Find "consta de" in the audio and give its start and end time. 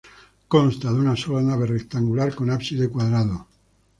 0.53-0.99